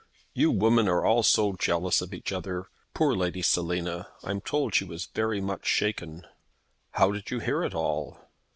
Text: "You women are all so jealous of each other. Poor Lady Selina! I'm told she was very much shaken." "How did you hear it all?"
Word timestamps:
"You 0.33 0.49
women 0.49 0.87
are 0.89 1.05
all 1.05 1.21
so 1.21 1.53
jealous 1.53 2.01
of 2.01 2.11
each 2.11 2.31
other. 2.31 2.65
Poor 2.95 3.13
Lady 3.15 3.43
Selina! 3.43 4.07
I'm 4.23 4.41
told 4.41 4.73
she 4.73 4.83
was 4.83 5.05
very 5.05 5.39
much 5.41 5.67
shaken." 5.67 6.25
"How 6.93 7.11
did 7.11 7.29
you 7.29 7.37
hear 7.39 7.63
it 7.63 7.75
all?" 7.75 8.17